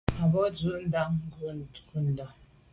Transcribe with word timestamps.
A 0.21 0.23
bwô 0.31 0.43
ndù 0.51 0.69
ndà 0.85 1.01
ghù 1.33 1.47
ntôndà. 1.57 2.27